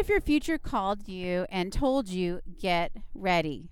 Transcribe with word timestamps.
If 0.00 0.08
your 0.08 0.22
future 0.22 0.56
called 0.56 1.08
you 1.08 1.44
and 1.50 1.70
told 1.70 2.08
you, 2.08 2.40
get 2.58 2.90
ready 3.12 3.68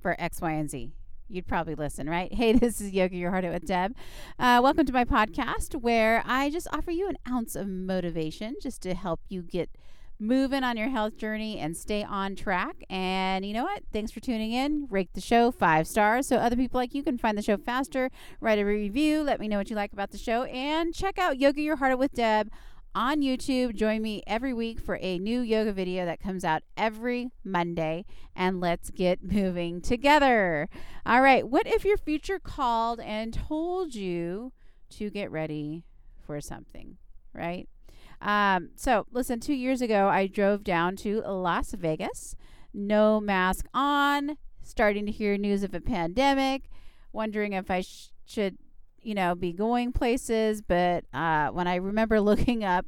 for 0.00 0.14
X, 0.16 0.40
Y, 0.40 0.52
and 0.52 0.70
Z? 0.70 0.92
You'd 1.28 1.48
probably 1.48 1.74
listen, 1.74 2.08
right? 2.08 2.32
Hey, 2.42 2.52
this 2.52 2.80
is 2.80 2.92
Yoga 2.92 3.16
Your 3.16 3.32
Heart 3.32 3.46
Out 3.46 3.54
with 3.54 3.66
Deb. 3.66 3.96
Uh, 4.38 4.60
welcome 4.62 4.86
to 4.86 4.92
my 4.92 5.04
podcast 5.04 5.74
where 5.74 6.22
I 6.24 6.50
just 6.50 6.68
offer 6.72 6.92
you 6.92 7.08
an 7.08 7.16
ounce 7.28 7.56
of 7.56 7.66
motivation 7.66 8.54
just 8.62 8.80
to 8.82 8.94
help 8.94 9.22
you 9.28 9.42
get 9.42 9.70
moving 10.20 10.62
on 10.62 10.76
your 10.76 10.88
health 10.88 11.16
journey 11.16 11.58
and 11.58 11.76
stay 11.76 12.04
on 12.04 12.36
track. 12.36 12.84
And 12.88 13.44
you 13.44 13.52
know 13.52 13.64
what? 13.64 13.82
Thanks 13.92 14.12
for 14.12 14.20
tuning 14.20 14.52
in. 14.52 14.86
Rate 14.88 15.12
the 15.14 15.20
show 15.20 15.50
five 15.50 15.88
stars 15.88 16.28
so 16.28 16.36
other 16.36 16.54
people 16.54 16.78
like 16.78 16.94
you 16.94 17.02
can 17.02 17.18
find 17.18 17.36
the 17.36 17.42
show 17.42 17.56
faster. 17.56 18.08
Write 18.40 18.60
a 18.60 18.64
review. 18.64 19.24
Let 19.24 19.40
me 19.40 19.48
know 19.48 19.58
what 19.58 19.68
you 19.68 19.74
like 19.74 19.92
about 19.92 20.12
the 20.12 20.18
show. 20.18 20.44
And 20.44 20.94
check 20.94 21.18
out 21.18 21.40
Yoga 21.40 21.60
Your 21.60 21.74
Heart 21.74 21.94
Out 21.94 21.98
with 21.98 22.12
Deb 22.12 22.52
on 22.94 23.22
YouTube. 23.22 23.74
Join 23.74 24.02
me 24.02 24.22
every 24.26 24.52
week 24.52 24.80
for 24.80 24.98
a 25.00 25.18
new 25.18 25.40
yoga 25.40 25.72
video 25.72 26.04
that 26.04 26.20
comes 26.20 26.44
out 26.44 26.62
every 26.76 27.30
Monday. 27.44 28.04
And 28.34 28.60
let's 28.60 28.90
get 28.90 29.22
moving 29.32 29.80
together. 29.80 30.68
All 31.06 31.20
right. 31.20 31.46
What 31.46 31.66
if 31.66 31.84
your 31.84 31.96
future 31.96 32.38
called 32.38 33.00
and 33.00 33.32
told 33.32 33.94
you 33.94 34.52
to 34.90 35.10
get 35.10 35.30
ready 35.30 35.84
for 36.26 36.40
something, 36.40 36.96
right? 37.34 37.68
Um, 38.20 38.70
so, 38.76 39.06
listen, 39.10 39.40
two 39.40 39.54
years 39.54 39.82
ago, 39.82 40.08
I 40.08 40.28
drove 40.28 40.62
down 40.62 40.96
to 40.96 41.20
Las 41.22 41.72
Vegas, 41.72 42.36
no 42.72 43.20
mask 43.20 43.66
on, 43.74 44.36
starting 44.62 45.06
to 45.06 45.12
hear 45.12 45.36
news 45.36 45.64
of 45.64 45.74
a 45.74 45.80
pandemic, 45.80 46.70
wondering 47.12 47.52
if 47.52 47.70
I 47.70 47.80
sh- 47.80 48.10
should 48.24 48.58
you 49.02 49.14
know, 49.14 49.34
be 49.34 49.52
going 49.52 49.92
places. 49.92 50.62
But 50.62 51.04
uh, 51.12 51.48
when 51.48 51.66
I 51.66 51.76
remember 51.76 52.20
looking 52.22 52.64
up 52.64 52.86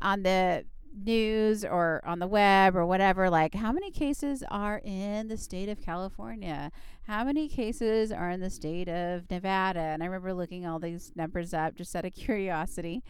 on 0.00 0.22
the 0.22 0.64
news 1.04 1.64
or 1.64 2.02
on 2.04 2.18
the 2.18 2.26
web 2.26 2.76
or 2.76 2.84
whatever, 2.86 3.30
like 3.30 3.54
how 3.54 3.72
many 3.72 3.90
cases 3.90 4.42
are 4.50 4.80
in 4.84 5.28
the 5.28 5.36
state 5.36 5.68
of 5.68 5.80
California? 5.80 6.70
How 7.06 7.24
many 7.24 7.48
cases 7.48 8.12
are 8.12 8.30
in 8.30 8.40
the 8.40 8.50
state 8.50 8.88
of 8.88 9.30
Nevada? 9.30 9.80
And 9.80 10.02
I 10.02 10.06
remember 10.06 10.34
looking 10.34 10.66
all 10.66 10.78
these 10.78 11.12
numbers 11.14 11.54
up 11.54 11.74
just 11.74 11.94
out 11.96 12.04
of 12.04 12.12
curiosity. 12.14 13.02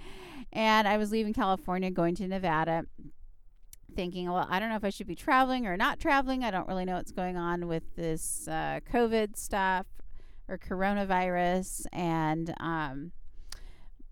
And 0.53 0.87
I 0.87 0.97
was 0.97 1.11
leaving 1.11 1.35
California, 1.35 1.91
going 1.91 2.15
to 2.17 2.29
Nevada. 2.29 2.85
Thinking, 3.97 4.31
well, 4.31 4.47
I 4.49 4.61
don't 4.61 4.69
know 4.69 4.77
if 4.77 4.85
I 4.85 4.91
should 4.91 5.09
be 5.09 5.17
traveling 5.17 5.67
or 5.67 5.77
not 5.77 5.99
traveling. 5.99 6.45
I 6.45 6.53
don't 6.53 6.69
really 6.69 6.85
know 6.85 6.95
what's 6.97 7.11
going 7.11 7.37
on 7.37 7.67
with 7.67 7.83
this 7.97 8.47
uh, 8.47 8.79
COVID 8.93 9.37
stuff 9.37 9.87
or 10.49 10.59
coronavirus 10.59 11.87
and 11.93 12.55
um 12.61 13.13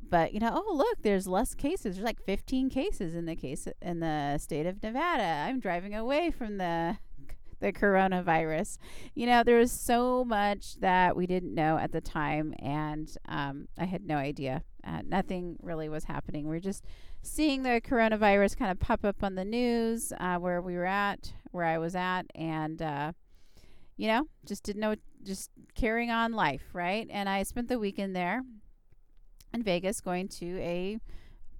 but 0.08 0.32
you 0.32 0.40
know 0.40 0.50
oh 0.54 0.74
look 0.74 1.02
there's 1.02 1.26
less 1.26 1.54
cases. 1.54 1.96
There's 1.96 2.04
like 2.04 2.24
15 2.24 2.70
cases 2.70 3.14
in 3.14 3.26
the 3.26 3.36
case 3.36 3.66
in 3.82 4.00
the 4.00 4.38
state 4.38 4.66
of 4.66 4.82
nevada. 4.82 5.22
I'm 5.22 5.60
driving 5.60 5.94
away 5.94 6.30
from 6.30 6.58
the 6.58 6.98
the 7.58 7.72
coronavirus. 7.72 8.78
You 9.14 9.26
know 9.26 9.42
there 9.42 9.58
was 9.58 9.72
so 9.72 10.24
much 10.24 10.78
that 10.80 11.16
we 11.16 11.26
didn't 11.26 11.54
know 11.54 11.78
at 11.78 11.92
the 11.92 12.00
time 12.00 12.54
and 12.58 13.10
um, 13.26 13.68
i 13.78 13.84
had 13.84 14.06
no 14.06 14.16
idea. 14.16 14.62
Uh, 14.84 15.02
nothing 15.04 15.56
really 15.60 15.88
was 15.88 16.04
happening. 16.04 16.44
We 16.44 16.56
we're 16.56 16.60
just 16.60 16.84
seeing 17.22 17.62
the 17.62 17.80
coronavirus 17.80 18.56
kind 18.56 18.70
of 18.70 18.78
pop 18.78 19.04
up 19.04 19.22
on 19.22 19.34
the 19.34 19.44
news 19.44 20.12
uh, 20.20 20.36
where 20.36 20.62
we 20.62 20.76
were 20.76 20.86
at 20.86 21.32
where 21.50 21.64
i 21.64 21.76
was 21.76 21.96
at 21.96 22.22
and 22.34 22.80
uh, 22.80 23.12
you 23.96 24.08
know 24.08 24.28
just 24.44 24.62
didn't 24.62 24.80
know 24.80 24.94
just 25.24 25.50
carrying 25.74 26.10
on 26.10 26.32
life, 26.32 26.62
right? 26.72 27.06
And 27.10 27.28
I 27.28 27.42
spent 27.42 27.68
the 27.68 27.78
weekend 27.78 28.14
there 28.14 28.42
in 29.52 29.62
Vegas 29.62 30.00
going 30.00 30.28
to 30.28 30.58
a 30.60 30.98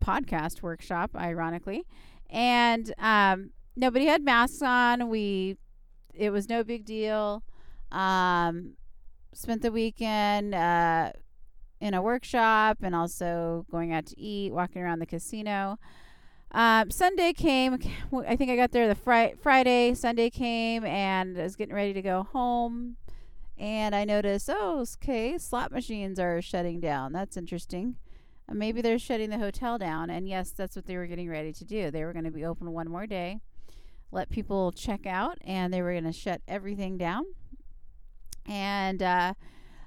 podcast 0.02 0.62
workshop, 0.62 1.10
ironically. 1.16 1.84
And 2.30 2.92
um, 2.98 3.50
nobody 3.74 4.06
had 4.06 4.22
masks 4.22 4.62
on. 4.62 5.08
We, 5.08 5.56
it 6.14 6.30
was 6.30 6.48
no 6.48 6.62
big 6.62 6.84
deal. 6.84 7.42
Um, 7.90 8.74
spent 9.32 9.62
the 9.62 9.72
weekend 9.72 10.54
uh, 10.54 11.12
in 11.80 11.94
a 11.94 12.02
workshop 12.02 12.78
and 12.82 12.94
also 12.94 13.66
going 13.70 13.92
out 13.92 14.06
to 14.06 14.20
eat, 14.20 14.52
walking 14.52 14.82
around 14.82 15.00
the 15.00 15.06
casino. 15.06 15.78
Um, 16.56 16.90
Sunday 16.90 17.34
came. 17.34 17.78
I 18.26 18.34
think 18.34 18.50
I 18.50 18.56
got 18.56 18.72
there 18.72 18.88
the 18.88 18.94
fri- 18.94 19.34
Friday. 19.42 19.92
Sunday 19.92 20.30
came, 20.30 20.86
and 20.86 21.38
I 21.38 21.42
was 21.42 21.54
getting 21.54 21.74
ready 21.74 21.92
to 21.92 22.00
go 22.00 22.22
home 22.22 22.96
and 23.58 23.94
I 23.94 24.04
noticed, 24.04 24.50
oh, 24.50 24.84
okay, 24.96 25.38
slot 25.38 25.70
machines 25.72 26.18
are 26.18 26.42
shutting 26.42 26.80
down. 26.80 27.12
That's 27.12 27.36
interesting. 27.36 27.96
Uh, 28.48 28.54
maybe 28.54 28.82
they're 28.82 28.98
shutting 28.98 29.30
the 29.30 29.38
hotel 29.38 29.78
down. 29.78 30.10
And 30.10 30.28
yes, 30.28 30.50
that's 30.50 30.76
what 30.76 30.86
they 30.86 30.96
were 30.96 31.06
getting 31.06 31.28
ready 31.28 31.52
to 31.52 31.64
do. 31.64 31.90
They 31.90 32.04
were 32.04 32.12
going 32.12 32.24
to 32.24 32.30
be 32.30 32.44
open 32.44 32.72
one 32.72 32.88
more 32.88 33.06
day, 33.06 33.40
let 34.10 34.30
people 34.30 34.72
check 34.72 35.06
out, 35.06 35.38
and 35.42 35.72
they 35.72 35.80
were 35.80 35.92
going 35.92 36.04
to 36.04 36.12
shut 36.12 36.42
everything 36.46 36.98
down. 36.98 37.24
And 38.44 39.02
uh, 39.02 39.34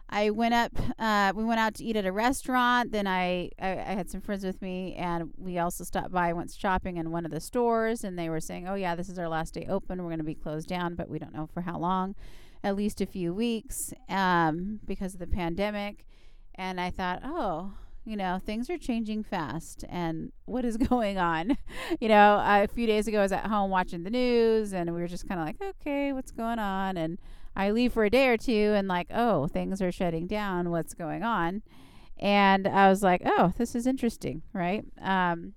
I 0.10 0.32
went 0.32 0.54
up. 0.54 0.72
Uh, 0.98 1.32
we 1.36 1.44
went 1.44 1.60
out 1.60 1.76
to 1.76 1.84
eat 1.84 1.96
at 1.96 2.06
a 2.06 2.12
restaurant. 2.12 2.92
Then 2.92 3.08
I, 3.08 3.52
I, 3.60 3.72
I 3.72 3.94
had 3.94 4.10
some 4.10 4.22
friends 4.22 4.44
with 4.44 4.62
me, 4.62 4.96
and 4.96 5.32
we 5.38 5.60
also 5.60 5.84
stopped 5.84 6.12
by, 6.12 6.34
went 6.34 6.52
shopping 6.52 6.98
in 6.98 7.12
one 7.12 7.26
of 7.26 7.32
the 7.32 7.40
stores, 7.40 8.04
and 8.04 8.18
they 8.18 8.30
were 8.30 8.40
saying, 8.40 8.68
"Oh 8.68 8.76
yeah, 8.76 8.96
this 8.96 9.10
is 9.10 9.20
our 9.20 9.30
last 9.30 9.54
day 9.54 9.68
open. 9.70 10.02
We're 10.02 10.10
going 10.10 10.18
to 10.20 10.24
be 10.24 10.36
closed 10.36 10.68
down, 10.68 10.96
but 10.96 11.10
we 11.10 11.20
don't 11.20 11.34
know 11.34 11.48
for 11.54 11.62
how 11.62 11.78
long." 11.78 12.16
at 12.64 12.76
least 12.76 13.02
a 13.02 13.06
few 13.06 13.34
weeks 13.34 13.94
um, 14.10 14.80
because 14.86 15.14
of 15.14 15.20
the 15.20 15.28
pandemic. 15.28 16.06
And 16.56 16.80
I 16.80 16.90
thought, 16.90 17.22
oh, 17.24 17.74
you 18.06 18.18
know, 18.18 18.40
things 18.46 18.70
are 18.70 18.78
changing 18.78 19.24
fast. 19.24 19.86
And 19.90 20.32
what 20.46 20.66
is 20.66 20.78
going 20.90 21.18
on? 21.18 21.58
you 22.00 22.10
know, 22.10 22.42
a 22.44 22.68
few 22.68 22.88
days 22.88 23.08
ago, 23.08 23.20
I 23.20 23.24
was 23.24 23.32
at 23.32 23.46
home 23.46 23.72
watching 23.72 24.04
the 24.04 24.10
news 24.10 24.74
and 24.74 24.94
we 24.94 25.02
were 25.02 25.08
just 25.08 25.28
kind 25.28 25.40
of 25.40 25.48
like, 25.48 25.62
okay, 25.62 26.12
what's 26.14 26.32
going 26.32 26.60
on? 26.60 26.98
And 26.98 27.18
I 27.56 27.72
leave 27.72 27.94
for 27.94 28.06
a 28.06 28.10
day 28.10 28.28
or 28.28 28.38
two 28.38 28.74
and, 28.76 28.88
like, 28.88 29.08
oh, 29.14 29.48
things 29.48 29.82
are 29.82 29.92
shutting 29.92 30.28
down. 30.28 30.70
What's 30.70 30.94
going 30.94 31.24
on? 31.24 31.62
And 32.18 32.68
I 32.68 32.90
was 32.90 33.02
like, 33.02 33.22
oh, 33.26 33.54
this 33.58 33.76
is 33.76 33.88
interesting, 33.88 34.42
right? 34.54 34.84
Um, 35.02 35.54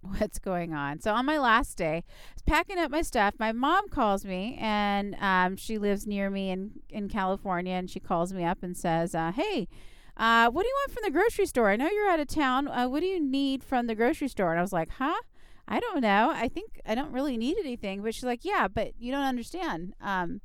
what's 0.02 0.38
going 0.38 0.72
on. 0.74 1.00
So 1.00 1.12
on 1.12 1.26
my 1.26 1.38
last 1.38 1.76
day, 1.76 2.04
packing 2.46 2.78
up 2.78 2.90
my 2.90 3.02
stuff, 3.02 3.34
my 3.38 3.52
mom 3.52 3.88
calls 3.88 4.24
me, 4.24 4.56
and 4.60 5.14
um, 5.20 5.56
she 5.56 5.78
lives 5.78 6.06
near 6.06 6.30
me 6.30 6.50
in 6.50 6.72
in 6.88 7.08
California, 7.08 7.74
and 7.74 7.90
she 7.90 8.00
calls 8.00 8.32
me 8.32 8.44
up 8.44 8.62
and 8.62 8.76
says, 8.76 9.14
uh, 9.14 9.32
"Hey." 9.32 9.68
Uh, 10.16 10.50
what 10.50 10.64
do 10.64 10.68
you 10.68 10.74
want 10.82 10.92
from 10.92 11.02
the 11.04 11.10
grocery 11.10 11.46
store? 11.46 11.70
I 11.70 11.76
know 11.76 11.88
you're 11.88 12.10
out 12.10 12.20
of 12.20 12.28
town. 12.28 12.68
Uh, 12.68 12.86
what 12.86 13.00
do 13.00 13.06
you 13.06 13.18
need 13.18 13.64
from 13.64 13.86
the 13.86 13.94
grocery 13.94 14.28
store? 14.28 14.50
And 14.50 14.58
I 14.58 14.62
was 14.62 14.72
like, 14.72 14.90
huh? 14.98 15.18
I 15.66 15.80
don't 15.80 16.02
know. 16.02 16.30
I 16.34 16.46
think 16.48 16.78
I 16.84 16.94
don't 16.94 17.12
really 17.12 17.38
need 17.38 17.56
anything. 17.56 18.02
But 18.02 18.14
she's 18.14 18.24
like, 18.24 18.44
yeah, 18.44 18.68
but 18.68 18.92
you 18.98 19.12
don't 19.12 19.24
understand. 19.24 19.94
Um, 19.98 20.42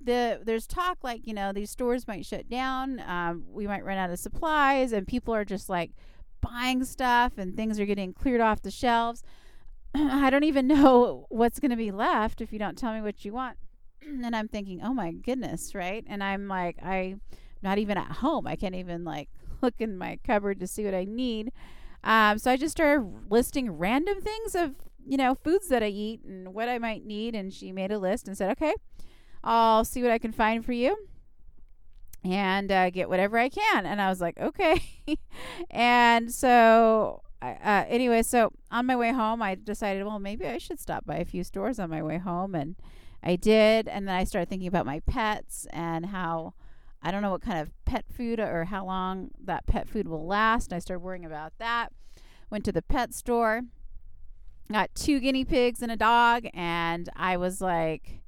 the 0.00 0.40
there's 0.44 0.66
talk 0.66 0.98
like 1.02 1.26
you 1.26 1.34
know 1.34 1.52
these 1.52 1.70
stores 1.70 2.06
might 2.06 2.26
shut 2.26 2.48
down. 2.48 3.00
Um, 3.00 3.44
we 3.50 3.66
might 3.66 3.84
run 3.84 3.98
out 3.98 4.10
of 4.10 4.18
supplies, 4.18 4.92
and 4.92 5.06
people 5.06 5.34
are 5.34 5.44
just 5.44 5.68
like 5.68 5.92
buying 6.44 6.84
stuff 6.84 7.32
and 7.38 7.56
things 7.56 7.80
are 7.80 7.86
getting 7.86 8.12
cleared 8.12 8.40
off 8.40 8.62
the 8.62 8.70
shelves. 8.70 9.22
I 9.94 10.30
don't 10.30 10.44
even 10.44 10.66
know 10.68 11.26
what's 11.30 11.60
going 11.60 11.70
to 11.70 11.76
be 11.76 11.90
left 11.90 12.40
if 12.40 12.52
you 12.52 12.58
don't 12.58 12.76
tell 12.76 12.92
me 12.92 13.00
what 13.00 13.24
you 13.24 13.32
want. 13.32 13.56
and 14.02 14.34
I'm 14.34 14.48
thinking, 14.48 14.80
oh 14.82 14.92
my 14.92 15.12
goodness, 15.12 15.74
right? 15.74 16.04
And 16.06 16.22
I'm 16.22 16.48
like, 16.48 16.76
I'm 16.82 17.20
not 17.62 17.78
even 17.78 17.96
at 17.96 18.12
home. 18.12 18.46
I 18.46 18.56
can't 18.56 18.74
even 18.74 19.04
like 19.04 19.28
look 19.62 19.74
in 19.78 19.96
my 19.96 20.18
cupboard 20.24 20.60
to 20.60 20.66
see 20.66 20.84
what 20.84 20.94
I 20.94 21.04
need. 21.04 21.52
Um, 22.02 22.38
so 22.38 22.50
I 22.50 22.56
just 22.56 22.72
started 22.72 23.30
listing 23.30 23.70
random 23.70 24.20
things 24.20 24.54
of, 24.54 24.74
you 25.06 25.16
know, 25.16 25.34
foods 25.34 25.68
that 25.68 25.82
I 25.82 25.88
eat 25.88 26.22
and 26.24 26.52
what 26.52 26.68
I 26.68 26.78
might 26.78 27.06
need. 27.06 27.34
And 27.34 27.52
she 27.52 27.72
made 27.72 27.90
a 27.90 27.98
list 27.98 28.28
and 28.28 28.36
said, 28.36 28.50
okay, 28.52 28.74
I'll 29.44 29.84
see 29.84 30.02
what 30.02 30.10
I 30.10 30.18
can 30.18 30.32
find 30.32 30.64
for 30.64 30.72
you 30.72 30.96
and 32.24 32.72
uh, 32.72 32.90
get 32.90 33.08
whatever 33.08 33.38
I 33.38 33.50
can. 33.50 33.84
And 33.84 34.00
I 34.00 34.08
was 34.08 34.20
like, 34.20 34.40
okay. 34.40 34.82
and 35.70 36.32
so, 36.32 37.22
uh, 37.42 37.84
anyway, 37.86 38.22
so 38.22 38.50
on 38.70 38.86
my 38.86 38.96
way 38.96 39.12
home, 39.12 39.42
I 39.42 39.54
decided, 39.54 40.04
well, 40.04 40.18
maybe 40.18 40.46
I 40.46 40.58
should 40.58 40.80
stop 40.80 41.04
by 41.04 41.16
a 41.16 41.24
few 41.24 41.44
stores 41.44 41.78
on 41.78 41.90
my 41.90 42.02
way 42.02 42.16
home. 42.16 42.54
And 42.54 42.76
I 43.22 43.36
did. 43.36 43.86
And 43.86 44.08
then 44.08 44.14
I 44.14 44.24
started 44.24 44.48
thinking 44.48 44.68
about 44.68 44.86
my 44.86 45.00
pets 45.00 45.66
and 45.70 46.06
how 46.06 46.54
I 47.02 47.10
don't 47.10 47.20
know 47.20 47.30
what 47.30 47.42
kind 47.42 47.58
of 47.58 47.70
pet 47.84 48.06
food 48.10 48.40
or 48.40 48.64
how 48.64 48.86
long 48.86 49.30
that 49.44 49.66
pet 49.66 49.88
food 49.88 50.08
will 50.08 50.26
last. 50.26 50.68
And 50.70 50.76
I 50.76 50.78
started 50.78 51.00
worrying 51.00 51.26
about 51.26 51.52
that. 51.58 51.92
Went 52.50 52.64
to 52.64 52.72
the 52.72 52.82
pet 52.82 53.12
store, 53.12 53.62
got 54.72 54.94
two 54.94 55.20
guinea 55.20 55.44
pigs 55.44 55.82
and 55.82 55.92
a 55.92 55.96
dog. 55.96 56.46
And 56.54 57.10
I 57.14 57.36
was 57.36 57.60
like, 57.60 58.23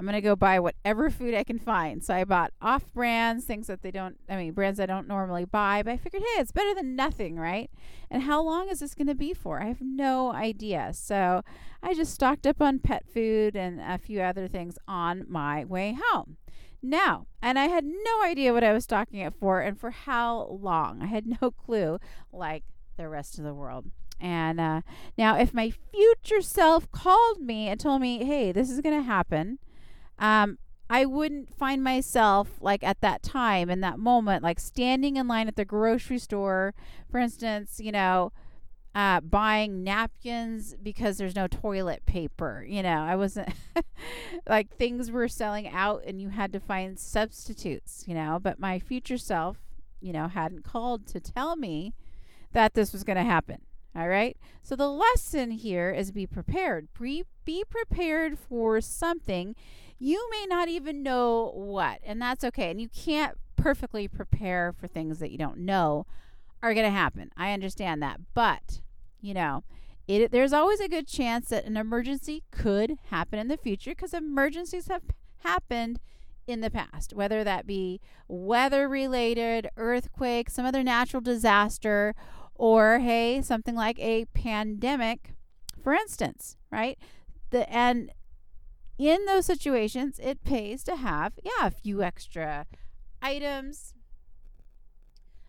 I'm 0.00 0.06
going 0.06 0.14
to 0.14 0.22
go 0.22 0.34
buy 0.34 0.58
whatever 0.58 1.10
food 1.10 1.34
I 1.34 1.44
can 1.44 1.58
find. 1.58 2.02
So 2.02 2.14
I 2.14 2.24
bought 2.24 2.54
off 2.62 2.90
brands, 2.94 3.44
things 3.44 3.66
that 3.66 3.82
they 3.82 3.90
don't, 3.90 4.16
I 4.30 4.36
mean, 4.36 4.52
brands 4.52 4.80
I 4.80 4.86
don't 4.86 5.06
normally 5.06 5.44
buy, 5.44 5.82
but 5.82 5.90
I 5.90 5.98
figured, 5.98 6.22
hey, 6.22 6.40
it's 6.40 6.52
better 6.52 6.74
than 6.74 6.96
nothing, 6.96 7.36
right? 7.36 7.70
And 8.10 8.22
how 8.22 8.40
long 8.40 8.70
is 8.70 8.80
this 8.80 8.94
going 8.94 9.08
to 9.08 9.14
be 9.14 9.34
for? 9.34 9.60
I 9.60 9.66
have 9.66 9.82
no 9.82 10.32
idea. 10.32 10.92
So 10.94 11.42
I 11.82 11.92
just 11.92 12.14
stocked 12.14 12.46
up 12.46 12.62
on 12.62 12.78
pet 12.78 13.04
food 13.12 13.54
and 13.54 13.78
a 13.78 13.98
few 13.98 14.22
other 14.22 14.48
things 14.48 14.78
on 14.88 15.26
my 15.28 15.66
way 15.66 15.94
home. 16.02 16.38
Now, 16.82 17.26
and 17.42 17.58
I 17.58 17.66
had 17.66 17.84
no 17.84 18.22
idea 18.24 18.54
what 18.54 18.64
I 18.64 18.72
was 18.72 18.84
stocking 18.84 19.20
it 19.20 19.34
for 19.34 19.60
and 19.60 19.78
for 19.78 19.90
how 19.90 20.46
long. 20.62 21.02
I 21.02 21.08
had 21.08 21.26
no 21.42 21.50
clue, 21.50 21.98
like 22.32 22.64
the 22.96 23.06
rest 23.06 23.36
of 23.36 23.44
the 23.44 23.52
world. 23.52 23.84
And 24.18 24.58
uh, 24.58 24.80
now, 25.18 25.36
if 25.36 25.52
my 25.52 25.70
future 25.92 26.40
self 26.40 26.90
called 26.90 27.42
me 27.42 27.68
and 27.68 27.78
told 27.78 28.00
me, 28.00 28.24
hey, 28.24 28.50
this 28.50 28.70
is 28.70 28.80
going 28.80 28.96
to 28.96 29.04
happen, 29.04 29.58
um, 30.20 30.58
I 30.88 31.06
wouldn't 31.06 31.56
find 31.56 31.82
myself 31.82 32.58
like 32.60 32.84
at 32.84 33.00
that 33.00 33.22
time 33.22 33.70
in 33.70 33.80
that 33.80 33.98
moment, 33.98 34.42
like 34.42 34.60
standing 34.60 35.16
in 35.16 35.28
line 35.28 35.48
at 35.48 35.56
the 35.56 35.64
grocery 35.64 36.18
store, 36.18 36.74
for 37.08 37.18
instance, 37.18 37.80
you 37.80 37.92
know, 37.92 38.32
uh, 38.94 39.20
buying 39.20 39.84
napkins 39.84 40.74
because 40.82 41.16
there's 41.16 41.36
no 41.36 41.46
toilet 41.46 42.04
paper. 42.06 42.66
You 42.68 42.82
know, 42.82 43.02
I 43.02 43.14
wasn't 43.14 43.50
like 44.48 44.76
things 44.76 45.10
were 45.10 45.28
selling 45.28 45.68
out 45.68 46.02
and 46.04 46.20
you 46.20 46.30
had 46.30 46.52
to 46.52 46.60
find 46.60 46.98
substitutes, 46.98 48.04
you 48.06 48.14
know, 48.14 48.38
but 48.42 48.58
my 48.58 48.80
future 48.80 49.18
self, 49.18 49.58
you 50.00 50.12
know, 50.12 50.26
hadn't 50.26 50.64
called 50.64 51.06
to 51.08 51.20
tell 51.20 51.54
me 51.54 51.94
that 52.52 52.74
this 52.74 52.92
was 52.92 53.04
going 53.04 53.18
to 53.18 53.22
happen. 53.22 53.58
All 53.94 54.08
right. 54.08 54.36
So 54.62 54.76
the 54.76 54.88
lesson 54.88 55.50
here 55.52 55.90
is 55.90 56.12
be 56.12 56.26
prepared. 56.26 56.88
Be, 56.98 57.24
be 57.44 57.64
prepared 57.68 58.38
for 58.38 58.80
something. 58.80 59.54
You 60.02 60.28
may 60.30 60.46
not 60.48 60.68
even 60.68 61.02
know 61.02 61.52
what, 61.54 62.00
and 62.02 62.20
that's 62.20 62.42
okay. 62.42 62.70
And 62.70 62.80
you 62.80 62.88
can't 62.88 63.36
perfectly 63.56 64.08
prepare 64.08 64.72
for 64.72 64.86
things 64.86 65.18
that 65.18 65.30
you 65.30 65.36
don't 65.36 65.58
know 65.58 66.06
are 66.62 66.72
going 66.72 66.86
to 66.86 66.90
happen. 66.90 67.30
I 67.36 67.52
understand 67.52 68.02
that. 68.02 68.18
But, 68.32 68.80
you 69.20 69.34
know, 69.34 69.62
it, 70.08 70.32
there's 70.32 70.54
always 70.54 70.80
a 70.80 70.88
good 70.88 71.06
chance 71.06 71.50
that 71.50 71.66
an 71.66 71.76
emergency 71.76 72.44
could 72.50 72.96
happen 73.10 73.38
in 73.38 73.48
the 73.48 73.58
future 73.58 73.90
because 73.90 74.14
emergencies 74.14 74.88
have 74.88 75.02
happened 75.44 76.00
in 76.46 76.62
the 76.62 76.70
past, 76.70 77.12
whether 77.12 77.44
that 77.44 77.66
be 77.66 78.00
weather 78.26 78.88
related, 78.88 79.68
earthquake, 79.76 80.48
some 80.48 80.64
other 80.64 80.82
natural 80.82 81.20
disaster, 81.20 82.14
or 82.54 83.00
hey, 83.00 83.42
something 83.42 83.74
like 83.74 83.98
a 83.98 84.24
pandemic, 84.34 85.34
for 85.82 85.92
instance, 85.92 86.56
right? 86.70 86.98
The 87.50 87.70
and 87.72 88.10
in 89.08 89.24
those 89.24 89.46
situations, 89.46 90.20
it 90.22 90.44
pays 90.44 90.84
to 90.84 90.96
have 90.96 91.32
yeah 91.42 91.66
a 91.66 91.70
few 91.70 92.02
extra 92.02 92.66
items 93.22 93.94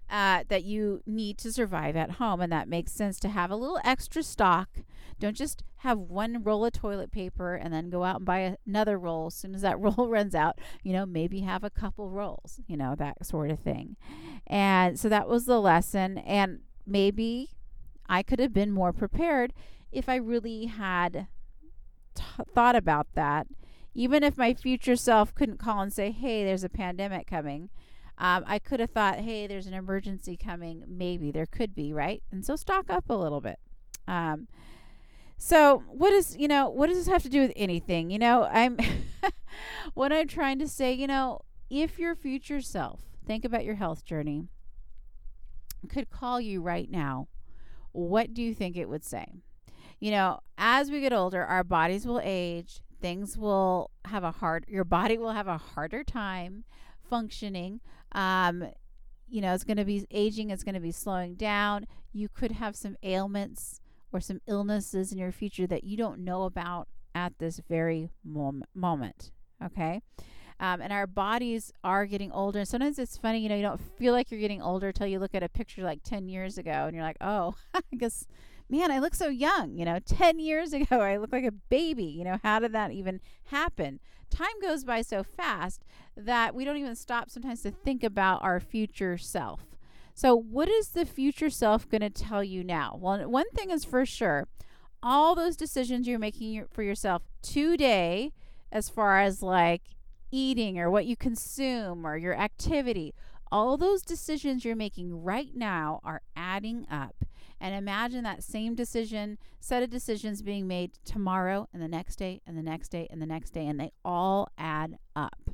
uh, 0.10 0.44
that 0.50 0.64
you 0.64 1.02
need 1.06 1.38
to 1.40 1.52
survive 1.52 1.96
at 1.96 2.12
home, 2.12 2.42
and 2.42 2.52
that 2.52 2.68
makes 2.68 2.92
sense 2.92 3.20
to 3.20 3.30
have 3.30 3.50
a 3.50 3.56
little 3.56 3.80
extra 3.84 4.22
stock. 4.22 4.70
Don't 5.20 5.38
just 5.38 5.64
have 5.78 5.98
one 5.98 6.44
roll 6.44 6.66
of 6.66 6.74
toilet 6.74 7.12
paper 7.12 7.56
and 7.56 7.74
then 7.74 7.90
go 7.90 8.04
out 8.04 8.18
and 8.18 8.26
buy 8.26 8.58
another 8.66 8.98
roll 8.98 9.28
as 9.28 9.36
soon 9.36 9.56
as 9.56 9.62
that 9.62 9.80
roll 9.80 10.10
runs 10.10 10.36
out. 10.36 10.60
You 10.84 10.94
know, 10.94 11.06
maybe 11.06 11.42
have 11.42 11.64
a 11.64 11.70
couple 11.70 12.10
rolls. 12.10 12.60
You 12.68 12.78
know 12.78 12.96
that 12.96 13.26
sort 13.26 13.52
of 13.52 13.60
thing. 13.60 13.96
And 14.48 15.00
so 15.00 15.08
that 15.10 15.30
was 15.30 15.46
the 15.46 15.62
lesson, 15.62 16.18
and 16.20 16.60
maybe 16.86 17.52
I 18.10 18.24
could 18.24 18.40
have 18.40 18.54
been 18.54 18.72
more 18.72 18.92
prepared 18.92 19.54
if 19.92 20.10
I 20.10 20.16
really 20.16 20.66
had 20.66 21.28
t- 22.16 22.24
thought 22.54 22.76
about 22.76 23.08
that. 23.14 23.48
Even 23.94 24.24
if 24.24 24.38
my 24.38 24.54
future 24.54 24.96
self 24.96 25.36
couldn't 25.36 25.60
call 25.60 25.82
and 25.82 25.92
say, 25.92 26.12
hey, 26.12 26.46
there's 26.46 26.64
a 26.64 26.70
pandemic 26.70 27.28
coming, 27.28 27.70
um, 28.18 28.44
I 28.46 28.60
could 28.60 28.80
have 28.80 28.92
thought, 28.92 29.20
hey, 29.20 29.48
there's 29.48 29.68
an 29.68 29.74
emergency 29.74 30.38
coming. 30.38 30.84
Maybe 30.88 31.32
there 31.32 31.46
could 31.46 31.74
be, 31.74 31.92
right? 31.92 32.24
And 32.32 32.46
so 32.46 32.56
stock 32.56 32.90
up 32.90 33.10
a 33.10 33.16
little 33.16 33.42
bit. 33.42 33.60
Um, 34.08 34.48
so 35.38 35.84
what 35.88 36.14
is 36.14 36.38
you 36.38 36.48
know 36.48 36.70
what 36.70 36.88
does 36.88 36.98
this 36.98 37.08
have 37.08 37.24
to 37.24 37.30
do 37.30 37.42
with 37.42 37.54
anything? 37.56 38.12
You 38.12 38.20
know, 38.20 38.44
I'm 38.44 38.78
what 39.96 40.14
I'm 40.14 40.28
trying 40.28 40.60
to 40.60 40.68
say. 40.68 40.94
You 40.94 41.08
know, 41.08 41.42
if 41.68 41.98
your 41.98 42.14
future 42.14 42.62
self 42.62 43.02
think 43.26 43.44
about 43.44 43.66
your 43.66 43.76
health 43.76 44.06
journey 44.06 44.44
could 45.90 46.12
call 46.12 46.40
you 46.40 46.62
right 46.62 46.92
now, 46.92 47.28
what 47.92 48.36
do 48.36 48.44
you 48.44 48.54
think 48.54 48.78
it 48.78 48.88
would 48.88 49.04
say? 49.04 49.42
You 50.02 50.12
know, 50.12 50.40
as 50.58 50.92
we 50.92 51.00
get 51.00 51.14
older, 51.14 51.46
our 51.46 51.64
bodies 51.64 52.06
will 52.06 52.20
age, 52.24 52.82
things 53.00 53.38
will 53.38 53.92
have 54.06 54.24
a 54.24 54.32
hard 54.32 54.66
your 54.68 54.84
body 54.84 55.18
will 55.18 55.32
have 55.32 55.48
a 55.48 55.58
harder 55.58 56.04
time 56.04 56.66
functioning. 57.10 57.80
Um, 58.12 58.66
you 59.30 59.42
know, 59.42 59.54
it's 59.54 59.64
going 59.64 59.78
to 59.78 59.86
be 59.86 60.06
aging, 60.12 60.50
it's 60.50 60.64
going 60.64 60.76
to 60.76 60.82
be 60.82 60.92
slowing 60.92 61.36
down. 61.36 61.86
You 62.12 62.28
could 62.28 62.54
have 62.54 62.76
some 62.76 62.98
ailments 63.04 63.80
or 64.12 64.20
some 64.20 64.42
illnesses 64.48 65.12
in 65.12 65.18
your 65.18 65.32
future 65.32 65.68
that 65.68 65.84
you 65.84 65.96
don't 65.96 66.20
know 66.20 66.44
about 66.44 66.88
at 67.16 67.38
this 67.38 67.62
very 67.70 68.10
mom- 68.24 68.66
moment. 68.74 69.32
Okay. 69.64 70.02
Um, 70.60 70.82
and 70.82 70.92
our 70.92 71.08
bodies 71.08 71.72
are 71.84 72.06
getting 72.06 72.32
older. 72.32 72.60
And 72.60 72.68
sometimes 72.68 73.00
it's 73.00 73.18
funny, 73.18 73.40
you 73.40 73.50
know, 73.50 73.56
you 73.56 73.62
don't 73.62 73.82
feel 73.98 74.14
like 74.14 74.30
you're 74.30 74.40
getting 74.40 74.62
older 74.62 74.90
until 74.90 75.08
you 75.08 75.20
look 75.20 75.34
at 75.34 75.44
a 75.44 75.50
picture 75.50 75.84
like 75.84 76.04
10 76.04 76.28
years 76.28 76.58
ago 76.58 76.72
and 76.72 76.96
you're 76.96 77.06
like, 77.06 77.18
oh, 77.22 77.56
I 77.74 77.82
guess, 77.98 78.28
man, 78.72 78.90
I 78.90 79.00
look 79.00 79.14
so 79.14 79.28
young. 79.28 79.78
You 79.78 79.86
know, 79.86 80.00
10 80.00 80.40
years 80.40 80.74
ago, 80.74 81.02
I 81.02 81.18
look 81.18 81.32
like 81.32 81.46
a 81.46 81.52
baby. 81.52 82.06
You 82.06 82.24
know, 82.24 82.40
how 82.42 82.60
did 82.60 82.72
that 82.74 82.92
even 82.92 83.20
happen? 83.46 84.00
Time 84.30 84.60
goes 84.62 84.86
by 84.86 85.02
so 85.02 85.24
fast 85.24 85.84
that 86.16 86.56
we 86.56 86.64
don't 86.64 86.78
even 86.78 86.96
stop 86.96 87.30
sometimes 87.30 87.62
to 87.64 87.72
think 87.72 88.04
about 88.04 88.42
our 88.42 88.60
future 88.60 89.18
self. 89.18 89.66
So, 90.14 90.36
what 90.36 90.70
is 90.70 90.90
the 90.90 91.06
future 91.06 91.50
self 91.50 91.90
going 91.90 92.02
to 92.02 92.10
tell 92.10 92.44
you 92.44 92.64
now? 92.64 92.98
Well, 93.00 93.30
one 93.30 93.50
thing 93.52 93.70
is 93.72 93.84
for 93.84 94.06
sure 94.06 94.48
all 95.04 95.36
those 95.36 95.56
decisions 95.56 96.08
you're 96.08 96.20
making 96.20 96.66
for 96.72 96.84
yourself 96.84 97.24
today, 97.42 98.34
as 98.72 98.90
far 98.90 99.20
as 99.20 99.42
like 99.42 99.82
eating 100.32 100.80
or 100.80 100.90
what 100.90 101.06
you 101.06 101.16
consume 101.16 102.06
or 102.06 102.18
your 102.18 102.38
activity, 102.38 103.14
all 103.52 103.78
those 103.78 104.02
decisions 104.02 104.64
you're 104.64 104.76
making 104.76 105.24
right 105.24 105.56
now 105.56 106.00
are 106.04 106.22
adding 106.36 106.86
up. 106.90 107.26
And 107.62 107.76
imagine 107.76 108.24
that 108.24 108.44
same 108.44 108.74
decision, 108.74 109.38
set 109.60 109.84
of 109.84 109.92
decisions 109.92 110.42
being 110.42 110.68
made 110.68 110.94
tomorrow 111.06 111.70
and 111.72 111.82
the 111.82 111.88
next 111.88 112.16
day 112.16 112.42
and 112.48 112.58
the 112.58 112.64
next 112.64 112.90
day 112.90 113.08
and 113.12 113.22
the 113.22 113.28
next 113.28 113.52
day, 113.52 113.68
and 113.68 113.80
they 113.80 113.92
all 114.04 114.50
add 114.58 114.98
up. 115.16 115.52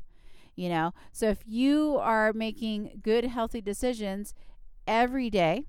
You 0.56 0.70
know, 0.70 0.94
so 1.12 1.28
if 1.28 1.40
you 1.46 1.98
are 2.02 2.32
making 2.32 3.02
good, 3.04 3.26
healthy 3.26 3.60
decisions 3.60 4.34
every 4.88 5.30
day, 5.30 5.66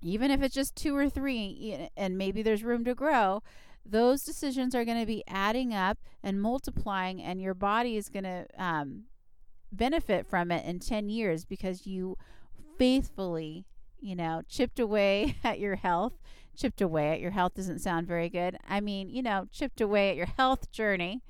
even 0.00 0.30
if 0.30 0.40
it's 0.40 0.54
just 0.54 0.76
two 0.76 0.96
or 0.96 1.10
three, 1.10 1.88
and 1.96 2.16
maybe 2.16 2.40
there's 2.40 2.62
room 2.62 2.84
to 2.84 2.94
grow, 2.94 3.42
those 3.84 4.22
decisions 4.22 4.72
are 4.74 4.84
going 4.84 5.00
to 5.00 5.06
be 5.06 5.24
adding 5.26 5.74
up 5.74 5.98
and 6.22 6.40
multiplying, 6.40 7.20
and 7.20 7.42
your 7.42 7.54
body 7.54 7.96
is 7.96 8.08
going 8.08 8.24
to 8.24 8.46
um, 8.56 9.04
benefit 9.72 10.26
from 10.26 10.52
it 10.52 10.64
in 10.64 10.78
10 10.78 11.08
years 11.08 11.44
because 11.44 11.86
you 11.86 12.16
faithfully, 12.78 13.66
you 14.00 14.14
know, 14.16 14.42
chipped 14.48 14.78
away 14.78 15.36
at 15.44 15.58
your 15.58 15.76
health. 15.76 16.14
Chipped 16.56 16.80
away 16.80 17.12
at 17.12 17.20
your 17.20 17.30
health 17.30 17.54
doesn't 17.54 17.78
sound 17.78 18.08
very 18.08 18.28
good. 18.28 18.56
I 18.68 18.80
mean, 18.80 19.10
you 19.10 19.22
know, 19.22 19.46
chipped 19.52 19.80
away 19.80 20.10
at 20.10 20.16
your 20.16 20.26
health 20.26 20.72
journey, 20.72 21.22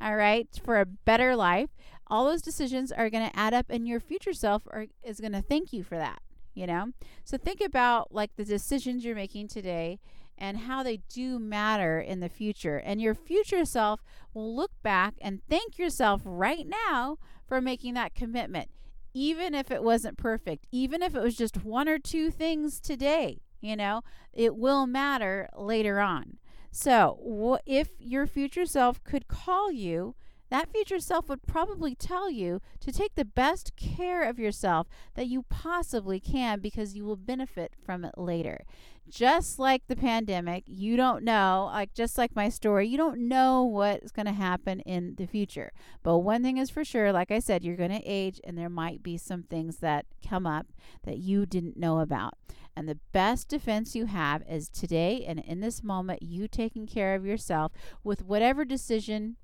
all 0.00 0.14
right, 0.14 0.48
for 0.64 0.80
a 0.80 0.86
better 0.86 1.34
life. 1.34 1.70
All 2.06 2.24
those 2.24 2.42
decisions 2.42 2.92
are 2.92 3.10
going 3.10 3.28
to 3.28 3.36
add 3.36 3.52
up, 3.52 3.66
and 3.68 3.88
your 3.88 3.98
future 3.98 4.32
self 4.32 4.62
are, 4.70 4.86
is 5.02 5.18
going 5.18 5.32
to 5.32 5.42
thank 5.42 5.72
you 5.72 5.82
for 5.82 5.98
that, 5.98 6.22
you 6.54 6.68
know? 6.68 6.92
So 7.24 7.36
think 7.36 7.60
about 7.60 8.14
like 8.14 8.36
the 8.36 8.44
decisions 8.44 9.04
you're 9.04 9.16
making 9.16 9.48
today 9.48 9.98
and 10.38 10.58
how 10.58 10.82
they 10.82 10.98
do 11.08 11.38
matter 11.38 11.98
in 11.98 12.20
the 12.20 12.28
future. 12.28 12.76
And 12.76 13.00
your 13.00 13.14
future 13.14 13.64
self 13.64 14.02
will 14.34 14.54
look 14.54 14.70
back 14.82 15.14
and 15.20 15.40
thank 15.48 15.78
yourself 15.78 16.22
right 16.24 16.66
now 16.66 17.18
for 17.46 17.60
making 17.60 17.94
that 17.94 18.14
commitment, 18.14 18.68
even 19.16 19.54
if 19.54 19.70
it 19.70 19.82
wasn't 19.82 20.18
perfect, 20.18 20.66
even 20.70 21.02
if 21.02 21.14
it 21.14 21.22
was 21.22 21.36
just 21.36 21.64
one 21.64 21.88
or 21.88 21.98
two 21.98 22.30
things 22.30 22.78
today. 22.78 23.40
You 23.62 23.74
know, 23.74 24.02
it 24.34 24.54
will 24.54 24.86
matter 24.86 25.48
later 25.56 26.00
on. 26.00 26.36
So, 26.70 27.58
if 27.64 27.88
your 27.98 28.26
future 28.26 28.66
self 28.66 29.02
could 29.02 29.26
call 29.26 29.72
you 29.72 30.14
that 30.48 30.70
future 30.70 31.00
self 31.00 31.28
would 31.28 31.46
probably 31.46 31.94
tell 31.94 32.30
you 32.30 32.60
to 32.80 32.92
take 32.92 33.14
the 33.14 33.24
best 33.24 33.74
care 33.76 34.22
of 34.22 34.38
yourself 34.38 34.86
that 35.14 35.26
you 35.26 35.42
possibly 35.48 36.20
can 36.20 36.60
because 36.60 36.94
you 36.94 37.04
will 37.04 37.16
benefit 37.16 37.72
from 37.84 38.04
it 38.04 38.16
later. 38.16 38.64
Just 39.08 39.58
like 39.58 39.86
the 39.86 39.96
pandemic, 39.96 40.64
you 40.66 40.96
don't 40.96 41.22
know, 41.22 41.70
like 41.72 41.94
just 41.94 42.18
like 42.18 42.34
my 42.34 42.48
story, 42.48 42.88
you 42.88 42.96
don't 42.96 43.28
know 43.28 43.62
what's 43.62 44.10
going 44.10 44.26
to 44.26 44.32
happen 44.32 44.80
in 44.80 45.14
the 45.16 45.26
future. 45.26 45.72
But 46.02 46.18
one 46.18 46.42
thing 46.42 46.58
is 46.58 46.70
for 46.70 46.84
sure, 46.84 47.12
like 47.12 47.30
I 47.30 47.38
said, 47.38 47.62
you're 47.62 47.76
going 47.76 47.90
to 47.90 48.02
age 48.04 48.40
and 48.42 48.58
there 48.58 48.68
might 48.68 49.02
be 49.04 49.16
some 49.16 49.44
things 49.44 49.76
that 49.78 50.06
come 50.28 50.46
up 50.46 50.66
that 51.04 51.18
you 51.18 51.46
didn't 51.46 51.76
know 51.76 52.00
about. 52.00 52.34
And 52.76 52.88
the 52.88 52.98
best 53.12 53.48
defense 53.48 53.94
you 53.94 54.06
have 54.06 54.42
is 54.48 54.68
today 54.68 55.24
and 55.26 55.38
in 55.38 55.60
this 55.60 55.82
moment, 55.82 56.22
you 56.22 56.46
taking 56.46 56.86
care 56.86 57.14
of 57.14 57.24
yourself 57.24 57.72
with 58.04 58.24
whatever 58.24 58.64
decision 58.64 59.36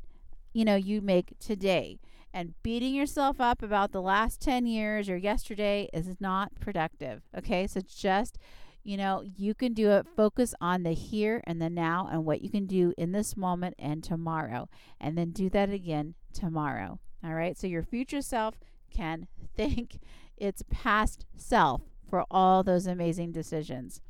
you 0.52 0.64
know 0.64 0.76
you 0.76 1.00
make 1.00 1.38
today. 1.38 1.98
And 2.34 2.54
beating 2.62 2.94
yourself 2.94 3.42
up 3.42 3.62
about 3.62 3.92
the 3.92 4.00
last 4.00 4.40
10 4.40 4.66
years 4.66 5.10
or 5.10 5.18
yesterday 5.18 5.90
is 5.92 6.08
not 6.18 6.58
productive 6.60 7.22
okay? 7.36 7.66
So 7.66 7.80
just 7.80 8.38
you 8.84 8.96
know 8.96 9.22
you 9.36 9.54
can 9.54 9.74
do 9.74 9.90
it. 9.90 10.06
Focus 10.16 10.54
on 10.60 10.82
the 10.82 10.92
here 10.92 11.42
and 11.46 11.60
the 11.60 11.70
now 11.70 12.08
and 12.10 12.24
what 12.24 12.42
you 12.42 12.50
can 12.50 12.66
do 12.66 12.94
in 12.96 13.12
this 13.12 13.36
moment 13.36 13.74
and 13.78 14.02
tomorrow. 14.02 14.68
And 15.00 15.16
then 15.16 15.30
do 15.30 15.50
that 15.50 15.70
again 15.70 16.14
tomorrow 16.32 16.98
all 17.24 17.34
right? 17.34 17.56
So 17.56 17.66
your 17.66 17.82
future 17.82 18.22
self 18.22 18.58
can 18.90 19.26
thank 19.56 19.98
its 20.36 20.62
past 20.70 21.26
self 21.36 21.82
for 22.08 22.24
all 22.30 22.62
those 22.62 22.86
amazing 22.86 23.32
decisions 23.32 24.00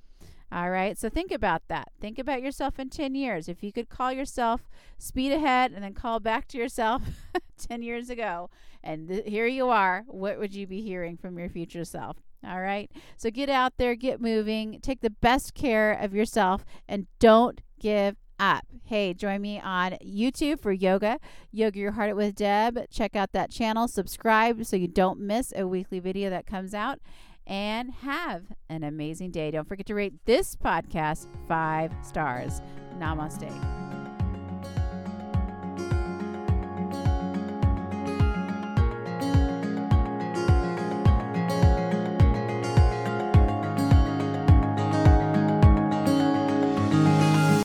All 0.52 0.70
right. 0.70 0.98
So 0.98 1.08
think 1.08 1.32
about 1.32 1.62
that. 1.68 1.88
Think 1.98 2.18
about 2.18 2.42
yourself 2.42 2.78
in 2.78 2.90
10 2.90 3.14
years. 3.14 3.48
If 3.48 3.62
you 3.62 3.72
could 3.72 3.88
call 3.88 4.12
yourself 4.12 4.68
speed 4.98 5.32
ahead 5.32 5.72
and 5.72 5.82
then 5.82 5.94
call 5.94 6.20
back 6.20 6.46
to 6.48 6.58
yourself 6.58 7.02
10 7.58 7.82
years 7.82 8.10
ago, 8.10 8.50
and 8.84 9.08
th- 9.08 9.24
here 9.26 9.46
you 9.46 9.70
are, 9.70 10.04
what 10.08 10.38
would 10.38 10.54
you 10.54 10.66
be 10.66 10.82
hearing 10.82 11.16
from 11.16 11.38
your 11.38 11.48
future 11.48 11.86
self? 11.86 12.18
All 12.46 12.60
right. 12.60 12.90
So 13.16 13.30
get 13.30 13.48
out 13.48 13.74
there, 13.78 13.94
get 13.94 14.20
moving, 14.20 14.78
take 14.82 15.00
the 15.00 15.10
best 15.10 15.54
care 15.54 15.92
of 15.92 16.12
yourself, 16.12 16.66
and 16.86 17.06
don't 17.18 17.62
give 17.80 18.16
up. 18.38 18.66
Hey, 18.84 19.14
join 19.14 19.40
me 19.40 19.58
on 19.58 19.92
YouTube 20.04 20.60
for 20.60 20.72
yoga, 20.72 21.18
Yoga 21.50 21.78
Your 21.78 21.92
Heart 21.92 22.10
Out 22.10 22.16
with 22.16 22.34
Deb. 22.34 22.90
Check 22.90 23.16
out 23.16 23.32
that 23.32 23.50
channel, 23.50 23.88
subscribe 23.88 24.66
so 24.66 24.76
you 24.76 24.88
don't 24.88 25.20
miss 25.20 25.52
a 25.56 25.66
weekly 25.66 26.00
video 26.00 26.28
that 26.28 26.44
comes 26.44 26.74
out 26.74 26.98
and 27.46 27.90
have 27.92 28.44
an 28.68 28.84
amazing 28.84 29.30
day. 29.30 29.50
Don't 29.50 29.68
forget 29.68 29.86
to 29.86 29.94
rate 29.94 30.14
this 30.24 30.56
podcast 30.56 31.26
five 31.48 31.92
stars. 32.02 32.60
Namaste. 32.98 33.81